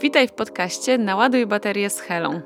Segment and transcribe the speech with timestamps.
[0.00, 2.40] Witaj w podcaście Naładuj baterię z Helą.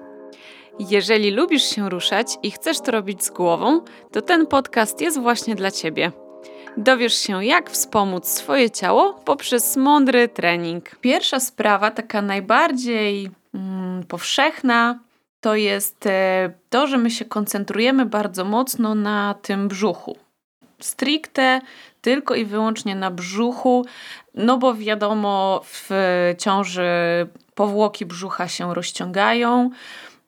[0.79, 3.81] Jeżeli lubisz się ruszać i chcesz to robić z głową,
[4.12, 6.12] to ten podcast jest właśnie dla Ciebie.
[6.76, 10.96] Dowiesz się, jak wspomóc swoje ciało poprzez mądry trening.
[11.00, 14.99] Pierwsza sprawa, taka najbardziej mm, powszechna,
[15.40, 20.16] to jest e, to, że my się koncentrujemy bardzo mocno na tym brzuchu.
[20.80, 21.60] Stricte
[22.00, 23.86] tylko i wyłącznie na brzuchu,
[24.34, 25.90] no bo wiadomo, w
[26.38, 26.90] ciąży
[27.54, 29.70] powłoki brzucha się rozciągają.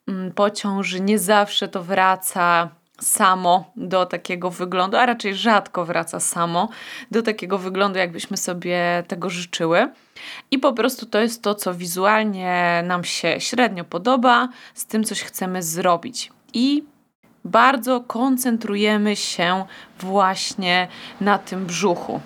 [0.08, 2.68] Mm, po ciąży nie zawsze to wraca
[3.00, 6.68] samo do takiego wyglądu, a raczej rzadko wraca samo
[7.10, 9.88] do takiego wyglądu, jakbyśmy sobie tego życzyły.
[10.50, 15.22] I po prostu to jest to, co wizualnie nam się średnio podoba, z tym coś
[15.22, 16.32] chcemy zrobić.
[16.54, 16.84] I
[17.44, 19.64] bardzo koncentrujemy się
[20.00, 20.88] właśnie
[21.20, 22.20] na tym brzuchu.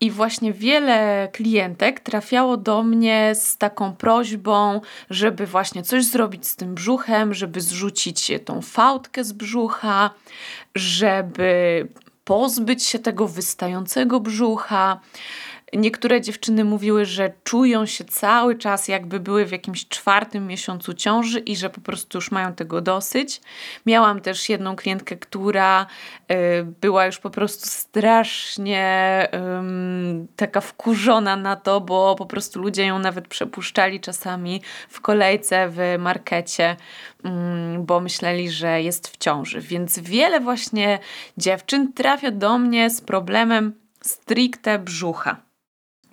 [0.00, 6.56] I właśnie wiele klientek trafiało do mnie z taką prośbą, żeby właśnie coś zrobić z
[6.56, 10.10] tym brzuchem, żeby zrzucić tą fałdkę z brzucha,
[10.74, 11.88] żeby
[12.24, 15.00] pozbyć się tego wystającego brzucha.
[15.72, 21.38] Niektóre dziewczyny mówiły, że czują się cały czas, jakby były w jakimś czwartym miesiącu ciąży
[21.38, 23.40] i że po prostu już mają tego dosyć.
[23.86, 25.86] Miałam też jedną klientkę, która
[26.32, 26.34] y,
[26.80, 32.98] była już po prostu strasznie y, taka wkurzona na to, bo po prostu ludzie ją
[32.98, 36.76] nawet przepuszczali czasami w kolejce w markecie,
[37.24, 37.28] y,
[37.78, 39.60] bo myśleli, że jest w ciąży.
[39.60, 40.98] Więc wiele właśnie
[41.38, 43.72] dziewczyn trafia do mnie z problemem
[44.02, 45.45] stricte brzucha.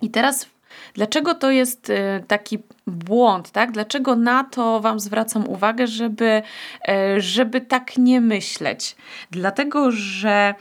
[0.04, 0.46] I teraz
[0.94, 3.72] Dlaczego to jest y, taki błąd, tak?
[3.72, 6.42] Dlaczego na to Wam zwracam uwagę, żeby,
[6.88, 8.96] y, żeby tak nie myśleć?
[9.30, 10.54] Dlatego, że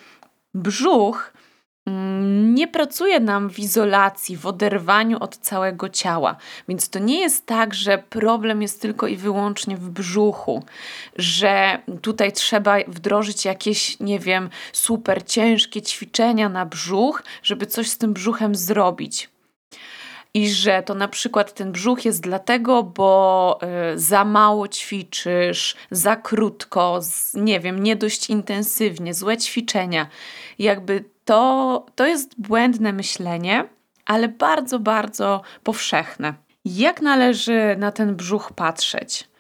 [0.54, 1.34] brzuch
[1.86, 6.36] mm, nie pracuje nam w izolacji, w oderwaniu od całego ciała.
[6.68, 10.64] Więc to nie jest tak, że problem jest tylko i wyłącznie w brzuchu,
[11.16, 17.98] że tutaj trzeba wdrożyć jakieś, nie wiem, super ciężkie ćwiczenia na brzuch, żeby coś z
[17.98, 19.33] tym brzuchem zrobić
[20.34, 23.60] i że to na przykład ten brzuch jest dlatego, bo
[23.94, 27.00] y, za mało ćwiczysz, za krótko,
[27.34, 30.08] nie wiem, nie dość intensywnie, złe ćwiczenia.
[30.60, 33.66] Jakby to, to jest błędne myślenie,
[34.06, 36.34] ale bardzo, bardzo powszechne.
[36.66, 39.33] Jak należy na ten brzuch patrzeć?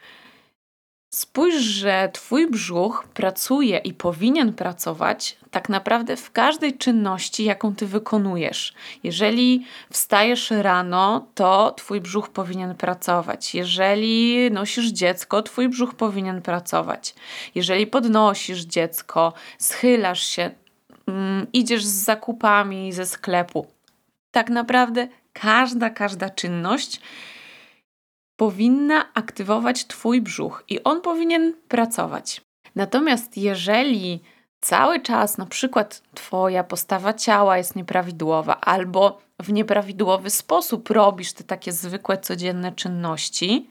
[1.13, 7.87] Spójrz, że Twój brzuch pracuje i powinien pracować tak naprawdę w każdej czynności, jaką Ty
[7.87, 8.73] wykonujesz.
[9.03, 13.55] Jeżeli wstajesz rano, to Twój brzuch powinien pracować.
[13.55, 17.15] Jeżeli nosisz dziecko, Twój brzuch powinien pracować.
[17.55, 20.51] Jeżeli podnosisz dziecko, schylasz się,
[21.07, 23.67] mm, idziesz z zakupami ze sklepu,
[24.31, 27.01] tak naprawdę każda, każda czynność
[28.43, 32.41] powinna aktywować Twój brzuch i on powinien pracować.
[32.75, 34.21] Natomiast jeżeli
[34.61, 41.43] cały czas na przykład Twoja postawa ciała jest nieprawidłowa albo w nieprawidłowy sposób robisz te
[41.43, 43.69] takie zwykłe codzienne czynności,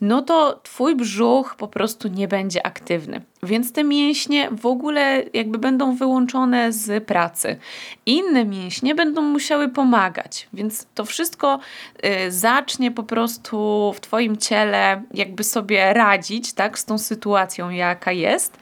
[0.00, 3.20] no to twój brzuch po prostu nie będzie aktywny.
[3.42, 7.58] Więc te mięśnie w ogóle jakby będą wyłączone z pracy.
[8.06, 11.58] Inne mięśnie będą musiały pomagać, więc to wszystko
[12.26, 18.12] y, zacznie po prostu w twoim ciele jakby sobie radzić, tak, z tą sytuacją jaka
[18.12, 18.58] jest,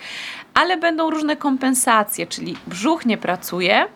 [0.55, 3.87] ale będą różne kompensacje, czyli brzuch nie pracuje,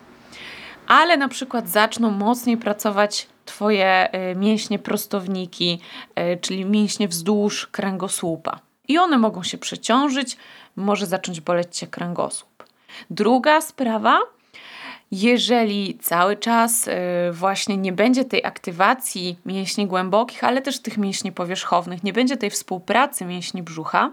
[0.87, 5.79] ale na przykład zaczną mocniej pracować Twoje y, mięśnie prostowniki,
[6.19, 8.59] y, czyli mięśnie wzdłuż kręgosłupa.
[8.87, 10.37] I one mogą się przeciążyć,
[10.75, 12.63] może zacząć boleć Cię kręgosłup.
[13.09, 14.19] Druga sprawa,
[15.11, 16.91] jeżeli cały czas y,
[17.31, 22.49] właśnie nie będzie tej aktywacji mięśni głębokich, ale też tych mięśni powierzchownych, nie będzie tej
[22.49, 24.11] współpracy mięśni brzucha,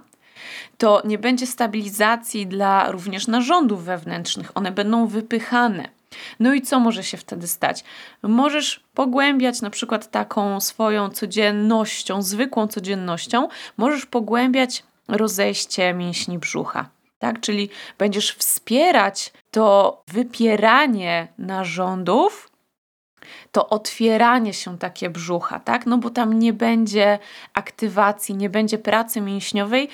[0.78, 4.52] to nie będzie stabilizacji dla również narządów wewnętrznych.
[4.54, 5.95] One będą wypychane.
[6.40, 7.84] No i co może się wtedy stać?
[8.22, 16.88] Możesz pogłębiać na przykład taką swoją codziennością, zwykłą codziennością, możesz pogłębiać rozejście mięśni brzucha.
[17.18, 17.68] Tak, czyli
[17.98, 22.50] będziesz wspierać to wypieranie narządów,
[23.52, 25.86] to otwieranie się takie brzucha, tak?
[25.86, 27.18] No bo tam nie będzie
[27.54, 29.88] aktywacji, nie będzie pracy mięśniowej,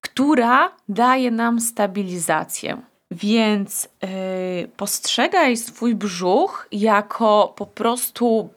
[0.00, 2.82] która daje nam stabilizację.
[3.12, 8.50] Więc yy, postrzegaj swój brzuch jako po prostu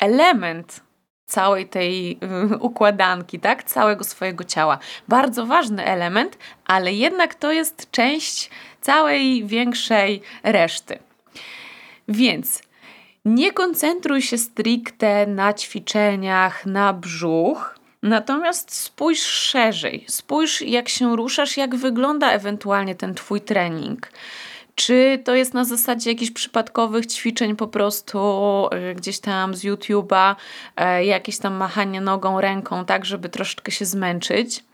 [0.00, 0.80] element
[1.26, 2.08] całej tej
[2.50, 3.64] yy, układanki, tak?
[3.64, 4.78] Całego swojego ciała.
[5.08, 8.50] Bardzo ważny element, ale jednak to jest część
[8.80, 10.98] całej większej reszty.
[12.08, 12.62] Więc
[13.24, 20.04] Nie koncentruj się stricte na ćwiczeniach na brzuch, natomiast spójrz szerzej.
[20.08, 24.08] Spójrz, jak się ruszasz, jak wygląda ewentualnie ten Twój trening.
[24.74, 28.18] Czy to jest na zasadzie jakichś przypadkowych ćwiczeń po prostu
[28.70, 30.34] e, gdzieś tam z YouTube'a,
[30.76, 34.64] e, jakieś tam machanie nogą, ręką, tak, żeby troszeczkę się zmęczyć?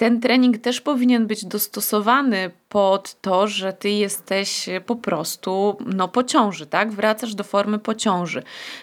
[0.00, 6.24] Ten trening też powinien być dostosowany pod to, że ty jesteś po prostu no, po
[6.24, 6.92] ciąży, tak?
[6.92, 8.42] Wracasz do formy po ciąży.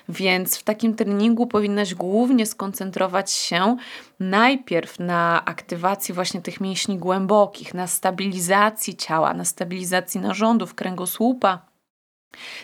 [0.09, 3.77] Więc w takim treningu powinnaś głównie skoncentrować się
[4.19, 11.66] najpierw na aktywacji właśnie tych mięśni głębokich, na stabilizacji ciała, na stabilizacji narządów kręgosłupa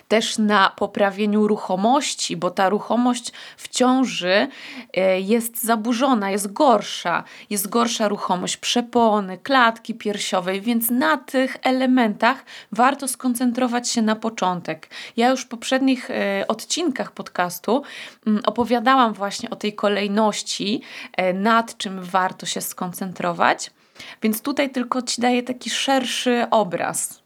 [0.08, 4.48] też na poprawieniu ruchomości, bo ta ruchomość w ciąży
[4.94, 7.24] e, jest zaburzona, jest gorsza.
[7.50, 14.90] Jest gorsza ruchomość przepony, klatki piersiowej, więc na tych elementach warto skoncentrować się na początek.
[15.18, 17.84] Ja już w poprzednich e, odcinkach podcastu
[18.28, 20.82] mm, opowiadałam właśnie o tej kolejności,
[21.18, 23.72] e, nad czym warto się skoncentrować.
[24.22, 27.24] Więc tutaj tylko Ci daję taki szerszy obraz.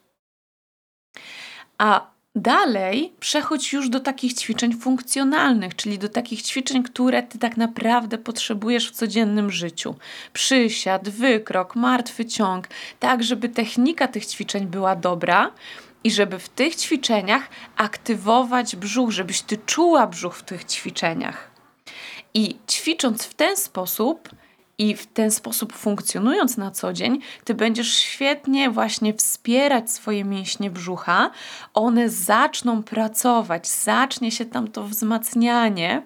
[1.78, 7.56] A Dalej przechodź już do takich ćwiczeń funkcjonalnych, czyli do takich ćwiczeń, które ty tak
[7.56, 9.94] naprawdę potrzebujesz w codziennym życiu.
[10.32, 12.68] Przysiad, wykrok, martwy ciąg,
[13.00, 15.52] tak żeby technika tych ćwiczeń była dobra
[16.04, 21.50] i żeby w tych ćwiczeniach aktywować brzuch, żebyś ty czuła brzuch w tych ćwiczeniach.
[22.34, 24.28] I ćwicząc w ten sposób,
[24.78, 30.70] i w ten sposób funkcjonując na co dzień, ty będziesz świetnie właśnie wspierać swoje mięśnie
[30.70, 31.30] brzucha.
[31.74, 36.02] One zaczną pracować, zacznie się tam to wzmacnianie,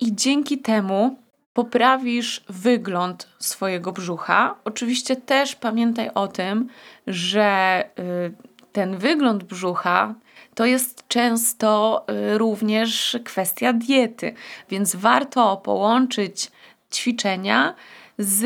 [0.00, 1.16] i dzięki temu
[1.52, 4.54] poprawisz wygląd swojego brzucha.
[4.64, 6.68] Oczywiście też pamiętaj o tym,
[7.06, 8.34] że y,
[8.72, 10.14] ten wygląd brzucha
[10.54, 12.04] to jest często
[12.34, 14.34] y, również kwestia diety,
[14.70, 16.50] więc warto połączyć
[16.92, 17.74] ćwiczenia
[18.18, 18.44] z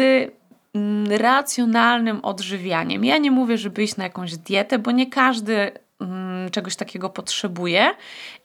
[0.74, 3.04] mm, racjonalnym odżywianiem.
[3.04, 7.90] Ja nie mówię, żeby iść na jakąś dietę, bo nie każdy mm, czegoś takiego potrzebuje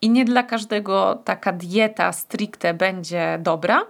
[0.01, 3.85] i nie dla każdego taka dieta stricte będzie dobra.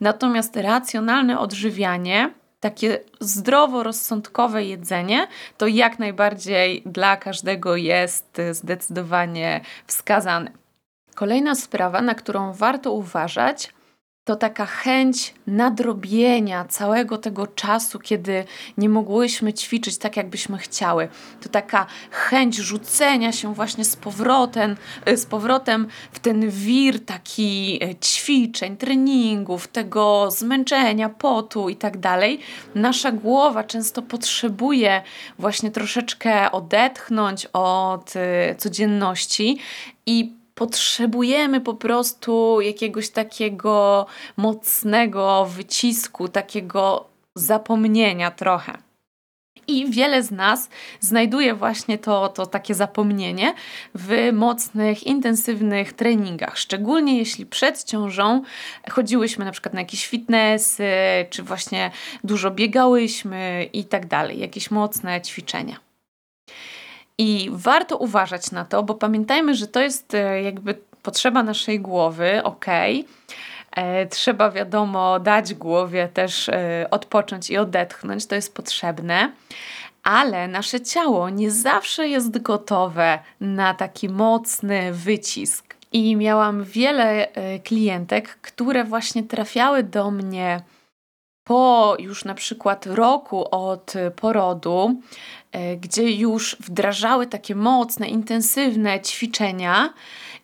[0.00, 5.26] Natomiast racjonalne odżywianie, takie zdroworozsądkowe jedzenie,
[5.58, 10.50] to jak najbardziej dla każdego jest zdecydowanie wskazane.
[11.14, 13.72] Kolejna sprawa, na którą warto uważać,
[14.24, 18.44] to taka chęć nadrobienia całego tego czasu, kiedy
[18.78, 21.08] nie mogłyśmy ćwiczyć tak, jakbyśmy chciały.
[21.40, 24.76] To taka chęć rzucenia się właśnie z powrotem,
[25.08, 31.98] y, z powrotem w ten wir taki y, ćwiczeń, treningów, tego zmęczenia, potu i tak
[31.98, 32.40] dalej.
[32.74, 35.02] Nasza głowa często potrzebuje
[35.38, 39.58] właśnie troszeczkę odetchnąć od y, codzienności
[40.06, 44.06] i potrzebujemy po prostu jakiegoś takiego
[44.36, 48.78] mocnego wycisku, takiego zapomnienia trochę.
[49.66, 50.68] I wiele z nas
[51.00, 53.54] znajduje właśnie to, to takie zapomnienie
[53.94, 56.58] w mocnych, intensywnych treningach.
[56.58, 58.42] Szczególnie jeśli przed ciążą
[58.90, 60.86] chodziłyśmy na przykład na jakieś fitnessy,
[61.30, 61.90] czy właśnie
[62.24, 65.91] dużo biegałyśmy i tak dalej, jakieś mocne ćwiczenia.
[67.22, 72.42] I warto uważać na to, bo pamiętajmy, że to jest e, jakby potrzeba naszej głowy,
[72.44, 72.66] ok.
[73.70, 79.32] E, trzeba, wiadomo, dać głowie też e, odpocząć i odetchnąć, to jest potrzebne,
[80.02, 85.74] ale nasze ciało nie zawsze jest gotowe na taki mocny wycisk.
[85.92, 87.28] I miałam wiele
[87.64, 90.60] klientek, które właśnie trafiały do mnie
[91.44, 95.02] po już na przykład roku od porodu,
[95.52, 99.94] E, gdzie już wdrażały takie mocne, intensywne ćwiczenia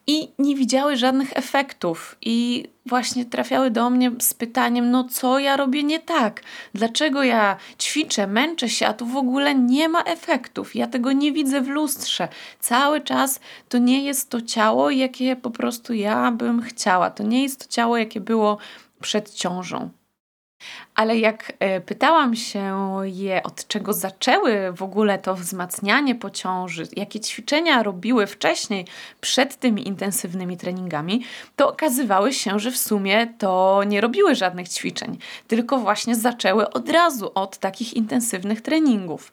[0.07, 2.17] i nie widziały żadnych efektów.
[2.23, 6.43] I właśnie trafiały do mnie z pytaniem: No, co ja robię nie tak?
[6.75, 10.75] Dlaczego ja ćwiczę, męczę się, a tu w ogóle nie ma efektów?
[10.75, 12.29] Ja tego nie widzę w lustrze.
[12.61, 17.11] Cały czas to nie jest to ciało, jakie po prostu ja bym chciała.
[17.11, 18.59] To nie jest to ciało, jakie było
[19.01, 19.91] przed ciążą.
[20.95, 26.89] Ale jak e, pytałam się je, od czego zaczęły w ogóle to wzmacnianie po ciąży,
[26.97, 28.87] jakie ćwiczenia robiły wcześniej,
[29.21, 31.25] przed tymi intensywnymi treningami,
[31.57, 36.89] to okazywały się, że w sumie to nie robiły żadnych ćwiczeń, tylko właśnie zaczęły od
[36.89, 39.33] razu od takich intensywnych treningów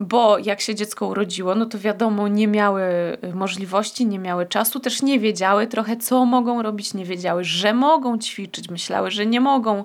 [0.00, 2.82] bo jak się dziecko urodziło, no to wiadomo, nie miały
[3.24, 7.74] y, możliwości, nie miały czasu, też nie wiedziały trochę, co mogą robić, nie wiedziały, że
[7.74, 9.84] mogą ćwiczyć, myślały, że nie mogą,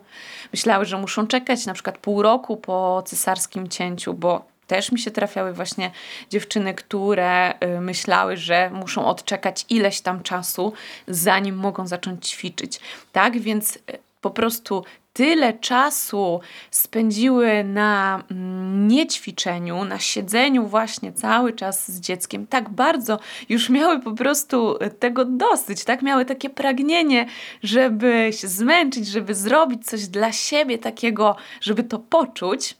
[0.51, 5.11] myślały, że muszą czekać na przykład pół roku po cesarskim cięciu, bo Też mi się
[5.11, 5.91] trafiały właśnie
[6.29, 10.73] dziewczyny, które y, myślały, że muszą odczekać ileś tam czasu,
[11.07, 12.79] zanim mogą zacząć ćwiczyć.
[13.11, 13.79] Tak więc y,
[14.21, 14.83] po prostu
[15.15, 16.39] tyle czasu
[16.71, 23.19] spędziły na mm, niećwiczeniu, na siedzeniu właśnie cały czas z dzieckiem, tak bardzo
[23.49, 27.25] już miały po prostu tego dosyć, tak miały takie pragnienie,
[27.63, 32.77] żeby się zmęczyć, żeby zrobić coś dla siebie takiego, żeby to poczuć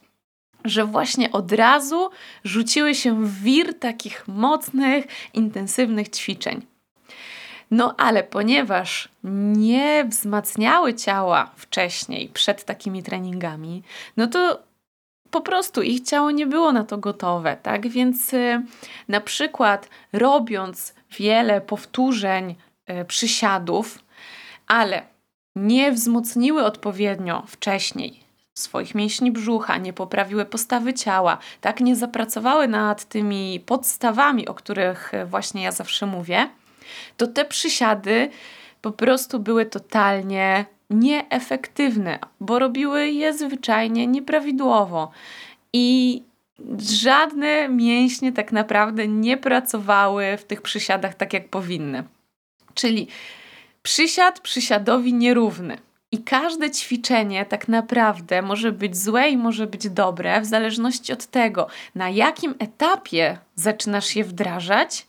[0.64, 2.10] że właśnie od razu
[2.44, 6.75] rzuciły się w wir takich mocnych, intensywnych ćwiczeń.
[7.70, 9.08] No ale ponieważ
[9.54, 13.82] nie wzmacniały ciała wcześniej, przed takimi treningami,
[14.16, 14.62] no to
[15.30, 17.88] po prostu ich ciało nie było na to gotowe, tak?
[17.88, 18.62] Więc y,
[19.08, 22.54] na przykład robiąc wiele powtórzeń
[22.90, 23.98] y, przysiadów,
[24.66, 25.02] ale
[25.56, 33.04] nie wzmocniły odpowiednio wcześniej swoich mięśni brzucha, nie poprawiły postawy ciała, tak nie zapracowały nad
[33.04, 36.48] tymi podstawami, o których y, właśnie ja zawsze mówię,
[37.16, 38.30] to te przysiady
[38.82, 45.10] po prostu były totalnie nieefektywne, bo robiły je zwyczajnie nieprawidłowo.
[45.72, 46.22] I
[46.78, 52.04] żadne mięśnie tak naprawdę nie pracowały w tych przysiadach tak, jak powinny.
[52.74, 53.08] Czyli
[53.82, 55.78] przysiad przysiadowi nierówny.
[56.12, 61.26] I każde ćwiczenie tak naprawdę może być złe i może być dobre, w zależności od
[61.26, 65.06] tego, na jakim etapie zaczynasz je wdrażać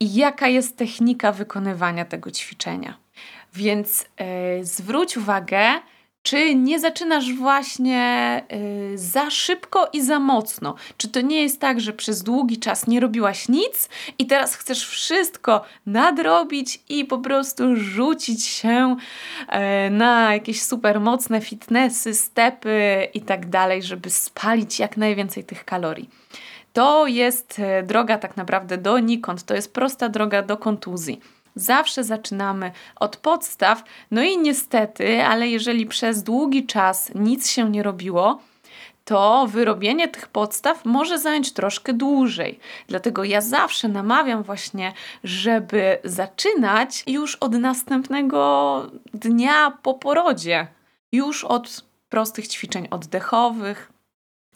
[0.00, 2.98] i jaka jest technika wykonywania tego ćwiczenia.
[3.54, 4.06] Więc
[4.58, 5.60] yy, zwróć uwagę,
[6.22, 8.42] czy nie zaczynasz właśnie
[8.90, 10.74] yy, za szybko i za mocno?
[10.96, 14.88] Czy to nie jest tak, że przez długi czas nie robiłaś nic i teraz chcesz
[14.88, 18.96] wszystko nadrobić i po prostu rzucić się
[19.52, 25.64] yy, na jakieś super mocne fitnessy, stepy i tak dalej, żeby spalić jak najwięcej tych
[25.64, 26.08] kalorii?
[26.74, 31.20] To jest e, droga tak naprawdę donikąd, to jest prosta droga do kontuzji.
[31.54, 37.82] Zawsze zaczynamy od podstaw, no i niestety, ale jeżeli przez długi czas nic się nie
[37.82, 38.40] robiło,
[39.04, 42.58] to wyrobienie tych podstaw może zająć troszkę dłużej.
[42.88, 44.92] Dlatego ja zawsze namawiam właśnie,
[45.24, 48.82] żeby zaczynać już od następnego
[49.14, 50.66] dnia po porodzie,
[51.12, 53.93] już od prostych ćwiczeń oddechowych,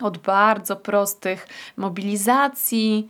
[0.01, 3.09] od bardzo prostych mobilizacji,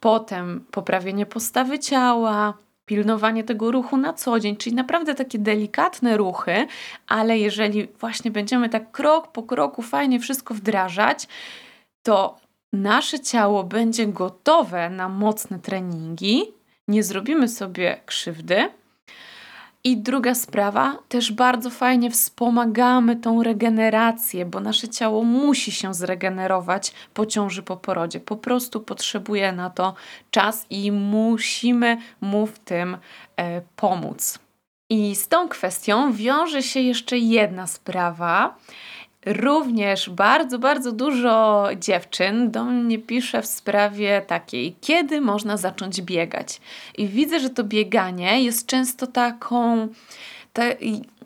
[0.00, 2.54] potem poprawienie postawy ciała,
[2.86, 6.66] pilnowanie tego ruchu na co dzień, czyli naprawdę takie delikatne ruchy,
[7.08, 11.28] ale jeżeli właśnie będziemy tak krok po kroku fajnie wszystko wdrażać,
[12.02, 12.38] to
[12.72, 16.42] nasze ciało będzie gotowe na mocne treningi,
[16.88, 18.68] nie zrobimy sobie krzywdy,
[19.84, 26.92] i druga sprawa, też bardzo fajnie wspomagamy tą regenerację, bo nasze ciało musi się zregenerować
[27.14, 28.20] po ciąży po porodzie.
[28.20, 29.94] Po prostu potrzebuje na to
[30.30, 32.96] czas i musimy mu w tym
[33.36, 34.38] e, pomóc.
[34.90, 38.56] I z tą kwestią wiąże się jeszcze jedna sprawa,
[39.26, 46.60] Również bardzo, bardzo dużo dziewczyn do mnie pisze w sprawie takiej, kiedy można zacząć biegać.
[46.98, 49.88] I widzę, że to bieganie jest często taką,
[50.52, 50.76] te,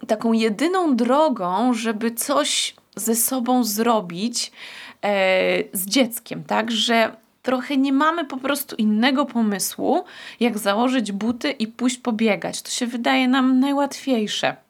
[0.07, 4.53] taką jedyną drogą, żeby coś ze sobą zrobić
[5.03, 5.09] e,
[5.73, 6.71] z dzieckiem, tak?
[6.71, 10.05] Że trochę nie mamy po prostu innego pomysłu,
[10.41, 12.63] jak założyć buty i pójść pobiegać.
[12.63, 14.66] To się wydaje nam najłatwiejsze.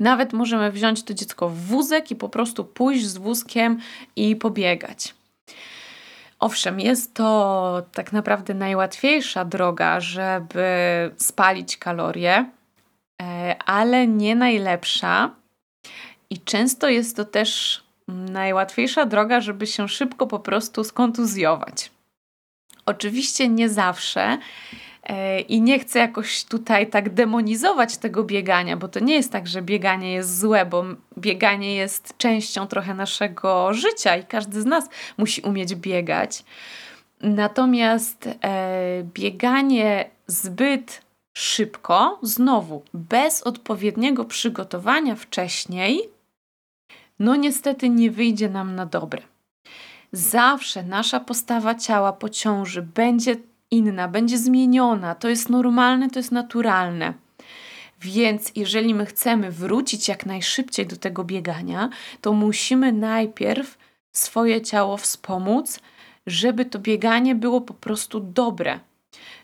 [0.00, 3.78] Nawet możemy wziąć to dziecko w wózek i po prostu pójść z wózkiem
[4.16, 5.14] i pobiegać.
[6.40, 10.64] Owszem, jest to tak naprawdę najłatwiejsza droga, żeby
[11.16, 12.50] spalić kalorie,
[13.22, 15.30] e, ale nie najlepsza.
[16.30, 21.90] I często jest to też najłatwiejsza droga, żeby się szybko po prostu skontuzjować.
[22.86, 24.38] Oczywiście nie zawsze
[25.48, 29.62] I nie chcę jakoś tutaj tak demonizować tego biegania, bo to nie jest tak, że
[29.62, 30.84] bieganie jest złe, bo
[31.18, 36.44] bieganie jest częścią trochę naszego życia i każdy z nas musi umieć biegać.
[37.20, 41.02] Natomiast e, bieganie zbyt
[41.36, 46.00] szybko, znowu bez odpowiedniego przygotowania wcześniej,
[47.18, 49.22] no niestety nie wyjdzie nam na dobre.
[50.12, 53.36] Zawsze nasza postawa ciała po ciąży będzie
[53.70, 55.14] inna, będzie zmieniona.
[55.14, 57.14] To jest normalne, to jest naturalne.
[58.00, 61.88] Więc jeżeli my chcemy wrócić jak najszybciej do tego biegania,
[62.20, 63.78] to musimy najpierw
[64.12, 65.80] swoje ciało wspomóc,
[66.26, 68.80] żeby to bieganie było po prostu dobre.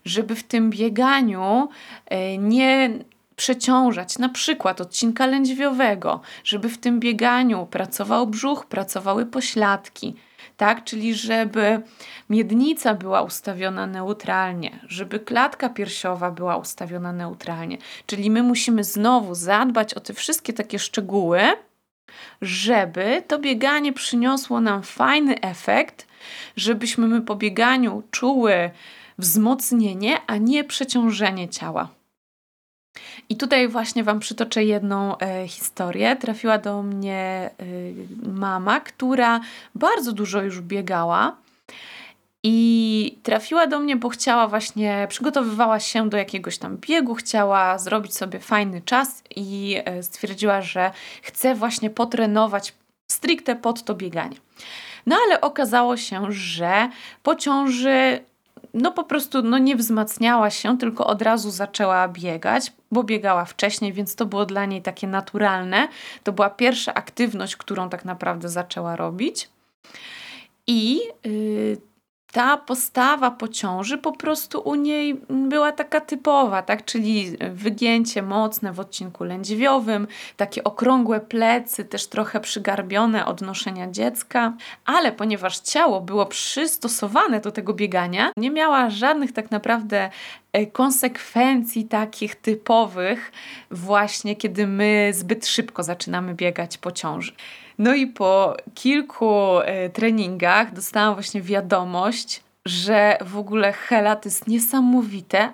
[0.04, 1.68] Żeby w tym bieganiu
[2.06, 2.90] e, nie
[3.36, 10.14] przeciążać na przykład odcinka lędźwiowego, żeby w tym bieganiu pracował brzuch, pracowały pośladki,
[10.60, 10.84] tak?
[10.84, 11.82] Czyli żeby
[12.30, 17.78] miednica była ustawiona neutralnie, żeby klatka piersiowa była ustawiona neutralnie.
[18.06, 21.40] Czyli my musimy znowu zadbać o te wszystkie takie szczegóły,
[22.42, 26.06] żeby to bieganie przyniosło nam fajny efekt,
[26.56, 28.70] żebyśmy my po bieganiu czuły
[29.18, 31.99] wzmocnienie, a nie przeciążenie ciała.
[33.30, 36.16] I tutaj właśnie Wam przytoczę jedną e, historię.
[36.16, 37.64] Trafiła do mnie e,
[38.30, 39.40] mama, która
[39.74, 41.36] bardzo dużo już biegała.
[42.42, 48.16] I trafiła do mnie, bo chciała właśnie, przygotowywała się do jakiegoś tam biegu, chciała zrobić
[48.16, 50.90] sobie fajny czas i e, stwierdziła, że
[51.22, 52.74] chce właśnie potrenować
[53.10, 54.36] stricte pod to bieganie.
[55.06, 56.88] No ale okazało się, że
[57.22, 58.20] po ciąży
[58.74, 63.92] no po prostu no nie wzmacniała się, tylko od razu zaczęła biegać, bo biegała wcześniej,
[63.92, 65.88] więc to było dla niej takie naturalne.
[66.22, 69.48] To była pierwsza aktywność, którą tak naprawdę zaczęła robić.
[70.66, 71.89] I yy,
[72.32, 76.84] ta postawa po ciąży po prostu u niej była taka typowa, tak?
[76.84, 80.06] Czyli wygięcie mocne w odcinku lędźwiowym,
[80.36, 84.52] takie okrągłe plecy, też trochę przygarbione od noszenia dziecka,
[84.84, 90.10] ale ponieważ ciało było przystosowane do tego biegania, nie miała żadnych tak naprawdę
[90.52, 93.32] e, konsekwencji takich typowych
[93.70, 97.32] właśnie, kiedy my zbyt szybko zaczynamy biegać po ciąży.
[97.80, 104.46] No i po kilku e, treningach dostałam właśnie wiadomość, że w ogóle Hela to jest
[104.46, 105.52] niesamowite.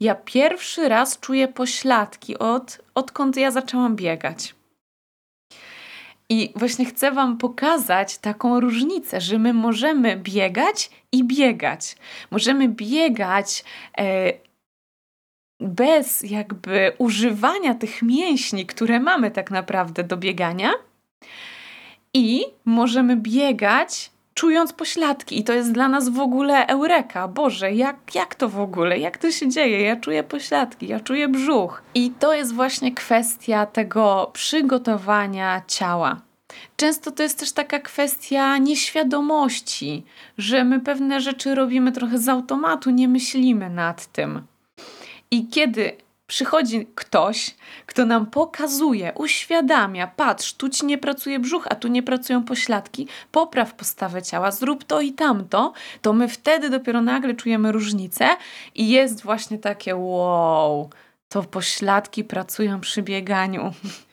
[0.00, 4.54] Ja pierwszy raz czuję pośladki od, odkąd ja zaczęłam biegać.
[6.28, 11.96] I właśnie chcę Wam pokazać taką różnicę, że my możemy biegać i biegać.
[12.30, 13.64] Możemy biegać
[13.98, 14.32] e,
[15.60, 20.72] bez jakby używania tych mięśni, które mamy tak naprawdę do biegania
[22.14, 25.38] i możemy biegać czując pośladki.
[25.38, 27.28] I to jest dla nas w ogóle eureka.
[27.28, 28.98] Boże, jak, jak to w ogóle?
[28.98, 29.80] Jak to się dzieje?
[29.80, 31.82] Ja czuję pośladki, ja czuję brzuch.
[31.94, 36.20] I to jest właśnie kwestia tego przygotowania ciała.
[36.76, 40.04] Często to jest też taka kwestia nieświadomości,
[40.38, 44.42] że my pewne rzeczy robimy trochę z automatu, nie myślimy nad tym.
[45.30, 45.96] I kiedy
[46.28, 52.02] przychodzi ktoś, kto nam pokazuje, uświadamia, patrz, tu ci nie pracuje brzuch, a tu nie
[52.02, 57.72] pracują pośladki, popraw postawę ciała, zrób to i tamto, to my wtedy dopiero nagle czujemy
[57.72, 58.28] różnicę
[58.74, 60.90] i jest właśnie takie wow,
[61.28, 63.72] to pośladki pracują przy bieganiu.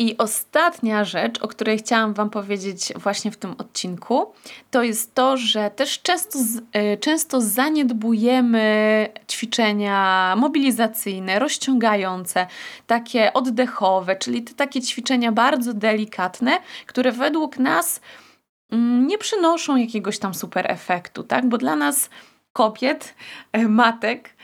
[0.00, 4.32] I ostatnia rzecz, o której chciałam Wam powiedzieć właśnie w tym odcinku,
[4.70, 12.46] to jest to, że też często, y, często zaniedbujemy ćwiczenia mobilizacyjne, rozciągające,
[12.86, 18.00] takie oddechowe, czyli te takie ćwiczenia bardzo delikatne, które według nas
[18.70, 21.48] mm, nie przynoszą jakiegoś tam super efektu, tak?
[21.48, 22.10] Bo dla nas
[22.52, 23.14] kobiet,
[23.52, 24.36] e, matek,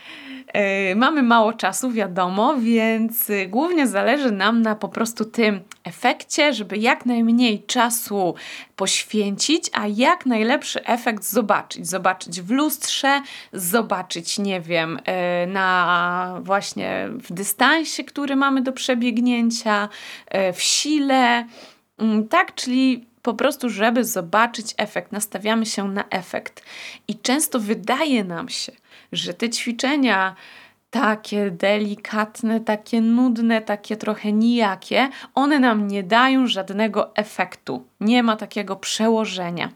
[0.95, 7.05] mamy mało czasu, wiadomo, więc głównie zależy nam na po prostu tym efekcie, żeby jak
[7.05, 8.35] najmniej czasu
[8.75, 11.87] poświęcić, a jak najlepszy efekt zobaczyć.
[11.87, 13.21] Zobaczyć w lustrze,
[13.53, 19.89] zobaczyć, nie wiem, e, na właśnie w dystansie, który mamy do przebiegnięcia,
[20.53, 21.45] w sile.
[21.97, 26.63] Mm, tak, czyli po prostu, żeby zobaczyć efekt, nastawiamy się na efekt.
[27.07, 28.71] I często wydaje nam się,
[29.11, 30.35] że te ćwiczenia
[30.89, 37.85] takie delikatne, takie nudne, takie trochę nijakie, one nam nie dają żadnego efektu.
[37.99, 39.69] Nie ma takiego przełożenia.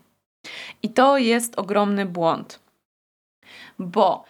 [0.84, 2.60] I to jest ogromny błąd.
[3.80, 4.24] Bo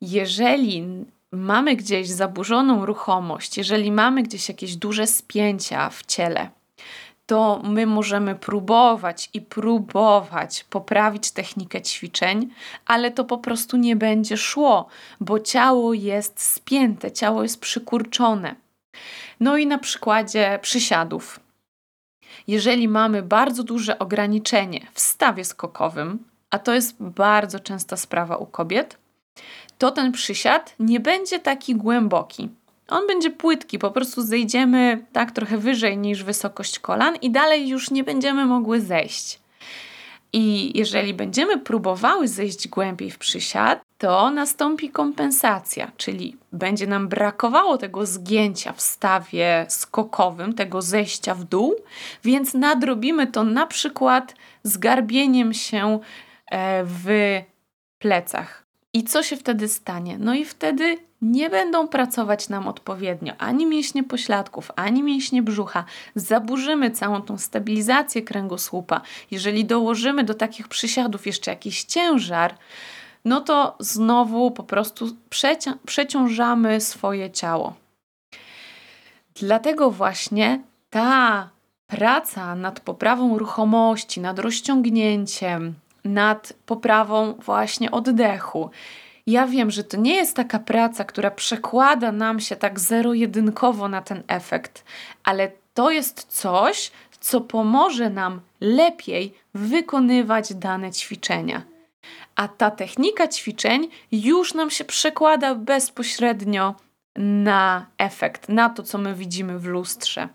[0.00, 0.84] jeżeli
[1.32, 6.50] mamy gdzieś zaburzoną ruchomość, jeżeli mamy gdzieś jakieś duże spięcia w ciele,
[7.28, 12.50] to my możemy próbować i próbować poprawić technikę ćwiczeń,
[12.86, 14.86] ale to po prostu nie będzie szło,
[15.20, 18.54] bo ciało jest spięte, ciało jest przykurczone.
[19.40, 21.40] No i na przykładzie przysiadów.
[22.46, 28.46] Jeżeli mamy bardzo duże ograniczenie w stawie skokowym, a to jest bardzo częsta sprawa u
[28.46, 28.98] kobiet,
[29.78, 32.48] to ten przysiad nie będzie taki głęboki.
[32.88, 37.90] On będzie płytki, po prostu zejdziemy tak trochę wyżej niż wysokość kolan i dalej już
[37.90, 39.40] nie będziemy mogły zejść.
[40.32, 47.78] I jeżeli będziemy próbowały zejść głębiej w przysiad, to nastąpi kompensacja, czyli będzie nam brakowało
[47.78, 51.74] tego zgięcia w stawie skokowym, tego zejścia w dół,
[52.24, 55.98] więc nadrobimy to na przykład zgarbieniem się
[56.50, 57.08] e, w
[57.98, 58.67] plecach.
[58.94, 60.18] I co się wtedy stanie?
[60.18, 65.84] No i wtedy nie będą pracować nam odpowiednio ani mięśnie pośladków, ani mięśnie brzucha.
[66.14, 69.00] Zaburzymy całą tą stabilizację kręgosłupa.
[69.30, 72.54] Jeżeli dołożymy do takich przysiadów jeszcze jakiś ciężar,
[73.24, 77.74] no to znowu po prostu przeci przeciążamy swoje ciało.
[79.34, 81.48] Dlatego właśnie ta
[81.86, 88.70] praca nad poprawą ruchomości, nad rozciągnięciem, nad poprawą właśnie oddechu.
[89.26, 94.02] Ja wiem, że to nie jest taka praca, która przekłada nam się tak zero-jedynkowo na
[94.02, 94.84] ten efekt,
[95.24, 101.62] ale to jest coś, co pomoże nam lepiej wykonywać dane ćwiczenia.
[102.36, 106.74] A ta technika ćwiczeń już nam się przekłada bezpośrednio
[107.16, 110.28] na efekt, na to, co my widzimy w lustrze.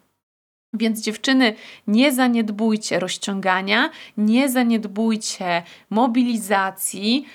[0.74, 1.54] Więc dziewczyny,
[1.88, 7.26] nie zaniedbujcie rozciągania, nie zaniedbujcie mobilizacji,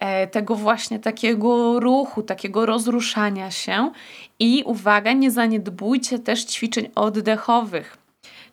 [0.00, 3.90] e, tego właśnie takiego ruchu, takiego rozruszania się
[4.38, 7.98] i uwaga, nie zaniedbujcie też ćwiczeń oddechowych,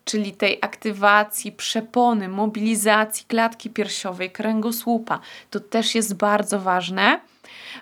[0.04, 5.20] czyli tej aktywacji przepony, mobilizacji klatki piersiowej, kręgosłupa.
[5.50, 7.20] To też jest bardzo ważne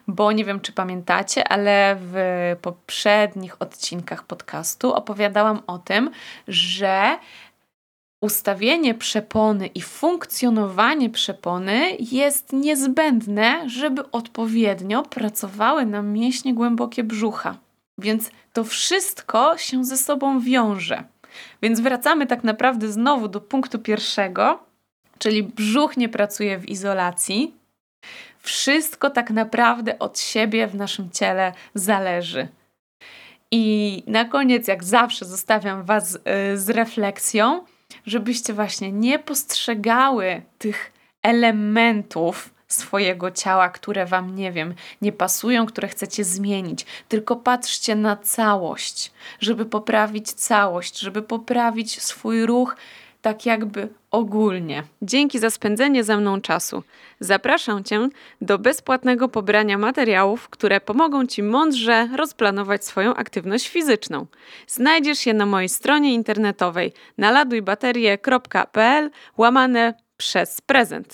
[0.09, 2.15] bo nie wiem, czy pamiętacie, ale w
[2.63, 6.11] poprzednich odcinkach podcastu opowiadałam o tym,
[6.49, 7.19] że
[8.21, 17.57] ustawienie przepony i funkcjonowanie przepony jest niezbędne, żeby odpowiednio pracowały nam mięśnie głębokie brzucha.
[17.99, 21.05] Więc to wszystko się ze sobą wiąże.
[21.63, 24.59] Więc wracamy tak naprawdę znowu do punktu pierwszego,
[25.19, 27.55] czyli brzuch nie pracuje w izolacji,
[28.39, 32.49] wszystko tak naprawdę od siebie w naszym ciele zależy.
[33.51, 36.19] I na koniec, jak zawsze, zostawiam Was y,
[36.59, 37.65] z refleksją,
[38.07, 45.89] żebyście właśnie nie postrzegały tych elementów swojego ciała, które Wam, nie wiem, nie pasują, które
[45.89, 52.77] chcecie zmienić, tylko patrzcie na całość, żeby poprawić całość, żeby poprawić swój ruch
[53.25, 54.83] tak jakby ogólnie.
[55.03, 56.83] Dzięki za spędzenie ze mną czasu.
[57.21, 58.09] Zapraszam Cię
[58.41, 64.27] do bezpłatnego pobrania materiałów, które pomogą Ci mądrze rozplanować swoją aktywność fizyczną.
[64.67, 71.09] Znajdziesz je na mojej stronie internetowej naladujbaterie.pl łamane przez prezent.